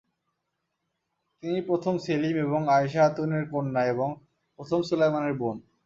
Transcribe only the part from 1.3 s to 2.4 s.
তিনি প্রথম সেলিম